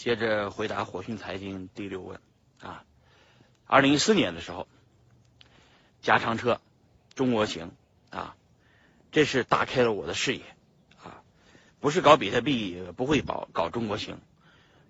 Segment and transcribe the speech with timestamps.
[0.00, 2.20] 接着回答火讯财经第六问
[2.62, 2.84] 啊，
[3.66, 4.68] 二零一四年的时候，
[6.02, 6.60] 加长车
[7.16, 7.72] 中国行
[8.10, 8.36] 啊，
[9.10, 10.42] 这是打开了我的视野
[11.02, 11.20] 啊，
[11.80, 14.20] 不是搞比特币不会搞搞中国行，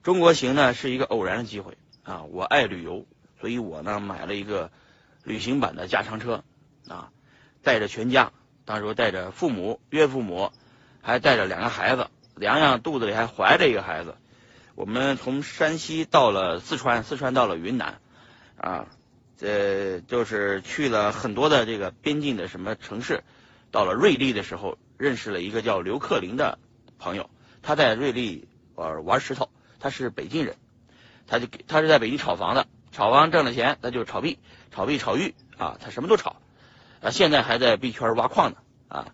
[0.02, 3.06] 中国行呢是一个偶然的机会啊，我爱旅游，
[3.40, 4.70] 所以我呢买了一个
[5.24, 6.44] 旅行版的加长车
[6.86, 7.10] 啊，
[7.62, 8.30] 带着全家，
[8.66, 10.52] 当时带着父母、岳父母，
[11.00, 12.08] 还带着两个孩子。
[12.38, 14.14] 洋洋肚子里还怀着一个孩子，
[14.78, 17.98] 我们从山西到了四川，四川到了云南，
[18.56, 18.86] 啊，
[19.36, 23.24] 这就是去了很多的这个边境的什么城市。
[23.72, 26.60] 到了瑞丽的时候，认识了一个叫刘克林的
[26.96, 27.28] 朋友，
[27.60, 30.54] 他在瑞丽玩玩石头，他是北京人，
[31.26, 34.38] 他就给他是在北京炒房的，炒房挣了钱，他就炒币，
[34.70, 36.36] 炒币炒玉啊，他什么都炒，
[37.02, 39.12] 啊，现在还在币圈挖矿呢啊。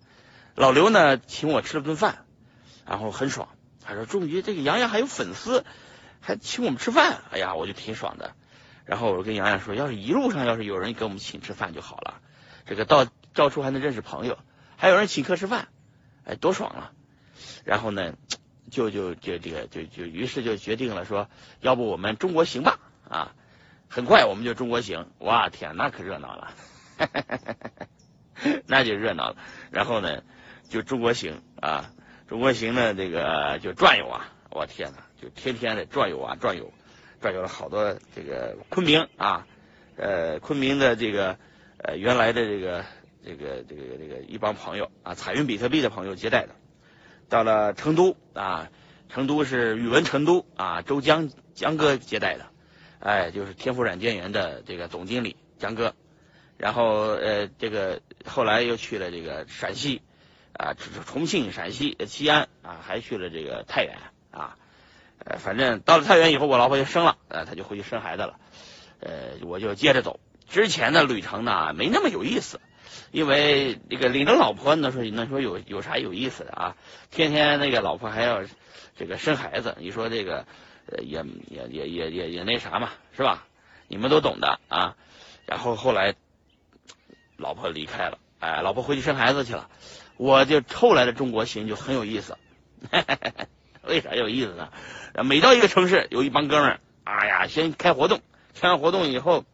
[0.56, 2.18] 老刘呢，请我吃了顿饭。
[2.86, 3.48] 然后很爽，
[3.86, 5.64] 他说终于这个杨洋还有粉丝，
[6.20, 8.34] 还请我们吃饭，哎呀，我就挺爽的。
[8.86, 12.20] 然后我跟杨洋说，要是一路上要是有人给我们请吃饭就好了，
[12.66, 14.38] 这个到到处还能认识朋友，
[14.76, 15.68] 还有人请客吃饭，
[16.24, 16.92] 哎，多爽啊！
[17.64, 18.14] 然后呢，
[18.70, 21.28] 就就就这个就就于是就决定了说，
[21.60, 22.78] 要不我们中国行吧
[23.08, 23.34] 啊！
[23.88, 26.54] 很快我们就中国行，哇天，那可热闹了，
[28.66, 29.36] 那就热闹了。
[29.70, 30.22] 然后呢，
[30.68, 31.90] 就中国行啊。
[32.26, 34.32] 中国行呢，这个就转悠啊！
[34.50, 36.72] 我天哪，就天天的转悠啊，转悠，
[37.20, 39.46] 转悠了好多这个昆明啊，
[39.96, 41.36] 呃，昆明的这个
[41.76, 42.82] 呃原来的这个
[43.22, 46.54] 这个这个这个一帮朋友啊，彩云比特币的朋友接待的。
[47.28, 48.70] 到了成都啊，
[49.10, 52.46] 成都是宇文成都啊，周江江哥接待的，
[53.00, 55.94] 哎，就是天赋软件园的这个总经理江哥。
[56.56, 60.00] 然后呃，这个后来又去了这个陕西。
[60.56, 60.74] 啊，
[61.06, 63.98] 重庆、陕西、西安啊，还去了这个太原
[64.30, 64.56] 啊，
[65.18, 68.38] 呃，反正到了太原以后，我老婆就生了，呃，她就回去生孩子了，
[69.00, 69.10] 呃，
[69.42, 70.20] 我就接着走。
[70.48, 72.60] 之前的旅程呢，没那么有意思，
[73.10, 76.76] 因为这个领着老婆，那说那说有有啥有意思的啊？
[77.10, 78.42] 天天那个老婆还要
[78.96, 80.46] 这个生孩子，你说这个
[81.02, 83.46] 也也也也也也那啥嘛，是吧？
[83.88, 84.96] 你们都懂的啊。
[85.46, 86.14] 然后后来
[87.36, 89.70] 老婆离开了，哎，老婆回去生孩子去了。
[90.18, 92.36] 我就后来的中国行就很有意思，
[93.82, 94.70] 为啥有意思呢？
[95.24, 98.20] 每到一个城市，有一帮哥们儿，哎呀，先开活动，
[98.60, 99.46] 开完活动以后，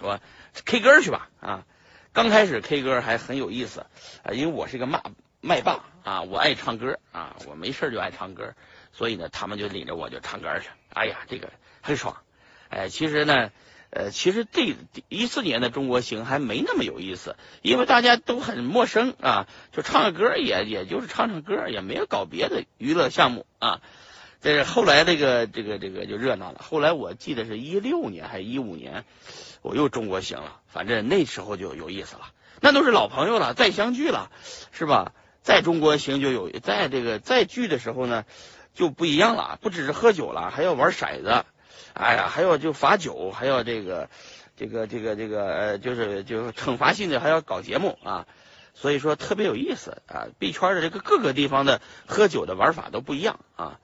[0.00, 0.20] 说
[0.64, 1.66] K 歌去吧啊！
[2.12, 3.86] 刚开始 K 歌还很有意思
[4.22, 5.02] 啊，因为我是个麦
[5.40, 8.54] 麦霸啊，我爱唱歌啊，我没事就爱唱歌，
[8.92, 11.50] 所以呢，他们就领着我就唱歌去，哎呀，这个
[11.82, 12.16] 很爽。
[12.68, 13.50] 哎，其实呢。
[13.96, 14.74] 呃，其实这
[15.08, 23.80] 一四年的中国行还没那么有意思，因为大家都很陌生啊，就唱个歌也也就是唱唱歌，也没有搞别的娱乐项目啊。
[24.42, 26.60] 这是后来这个这个这个就热闹了。
[26.60, 29.04] 后来我记得是一六年还是一五年，
[29.62, 34.32] 我又中国行了，反正那时候就有意思了，那都是老朋友了，再相聚了，
[34.72, 35.12] 是吧？
[35.42, 38.24] 在中国行就有在这个再聚的时候呢，
[38.74, 41.44] 就不一样了，不只是喝酒了，还要玩骰子。
[41.94, 44.08] 哎呀，还有就罚酒，还有这个，
[44.56, 48.26] 这个，这个，这个，呃，就是就是惩罚性的，还要搞节目啊，
[48.74, 50.26] 所以说特别有意思啊。
[50.38, 53.78] 币圈的这个各个地方的喝酒的玩法都不一样啊，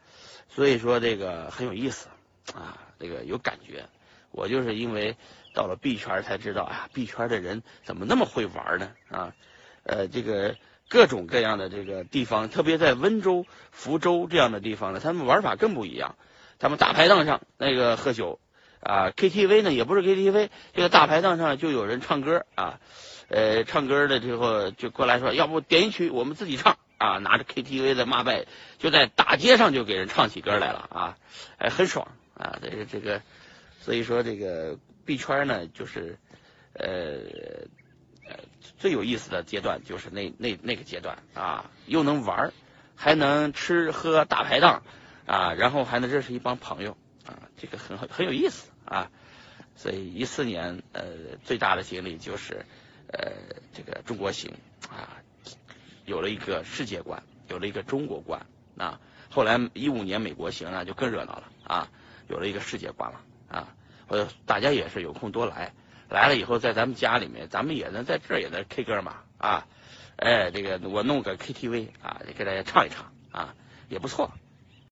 [0.48, 2.08] 所以说这个很有意思
[2.54, 3.84] 啊，这个有感觉。
[4.32, 5.16] 我就是因为
[5.54, 8.92] 到了币圈才知道，啊，币圈的人怎么那么会玩呢？
[9.08, 9.34] 啊，
[9.82, 10.56] 呃，这个
[10.88, 16.14] 各种各样的这个地方，特别在温州、福州这样的地方呢，他们玩法更不一样。
[16.60, 18.38] 他们大排档上那个喝酒
[18.80, 22.78] 啊，KTV 呢也不是 KTV，这个大排档上就有人唱歌啊，
[23.28, 28.44] 呃，唱歌的之后就过来说，要不点一曲我们自己唱啊，拿着 KTV 的骂拜，
[28.78, 31.16] 就在大街上就给人唱起歌来了啊，
[31.56, 33.22] 哎，很爽啊，这个这个，
[33.80, 36.18] 所以说这个币圈呢，就是
[36.74, 36.84] 呃
[38.28, 38.36] 呃
[38.78, 42.52] 最有意思的阶段就是那那那个阶段啊，又能玩，
[42.96, 44.82] 还能吃喝大排档。
[45.30, 49.12] 啊，然后还能认识一帮朋友啊，这个很很有意思啊。
[49.76, 52.66] 所以一四年呃最大的经历就是
[53.12, 53.30] 呃
[53.72, 54.52] 这个中国行
[54.88, 55.22] 啊，
[56.04, 58.44] 有了一个世界观，有了一个中国观
[58.76, 58.98] 啊。
[59.30, 61.88] 后来一五年美国行呢就更热闹了啊，
[62.26, 63.72] 有了一个世界观了啊。
[64.08, 65.72] 我大家也是有空多来，
[66.08, 69.68] 来了以后在咱们家里面，咱们也能在这也能 K 歌嘛啊。
[70.16, 73.54] 哎，这个我弄个 KTV 啊，给大家唱一唱啊，
[73.88, 74.32] 也不错。